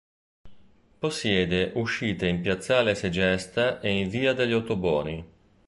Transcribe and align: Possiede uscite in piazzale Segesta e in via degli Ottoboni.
Possiede 0.99 1.73
uscite 1.75 2.25
in 2.27 2.41
piazzale 2.41 2.95
Segesta 2.95 3.79
e 3.81 3.91
in 3.99 4.09
via 4.09 4.33
degli 4.33 4.53
Ottoboni. 4.53 5.23